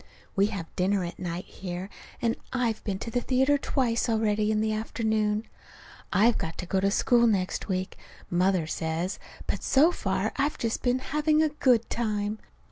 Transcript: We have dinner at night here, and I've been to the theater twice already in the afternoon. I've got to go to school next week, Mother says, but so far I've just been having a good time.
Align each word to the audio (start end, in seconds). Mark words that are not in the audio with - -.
We 0.35 0.47
have 0.47 0.75
dinner 0.75 1.03
at 1.03 1.19
night 1.19 1.45
here, 1.45 1.87
and 2.23 2.35
I've 2.51 2.83
been 2.83 2.97
to 2.97 3.11
the 3.11 3.21
theater 3.21 3.59
twice 3.59 4.09
already 4.09 4.49
in 4.49 4.59
the 4.59 4.73
afternoon. 4.73 5.45
I've 6.11 6.39
got 6.39 6.57
to 6.57 6.65
go 6.65 6.79
to 6.79 6.89
school 6.89 7.27
next 7.27 7.67
week, 7.67 7.97
Mother 8.27 8.65
says, 8.65 9.19
but 9.45 9.61
so 9.61 9.91
far 9.91 10.31
I've 10.37 10.57
just 10.57 10.81
been 10.81 10.97
having 11.13 11.43
a 11.43 11.49
good 11.49 11.87
time. 11.91 12.39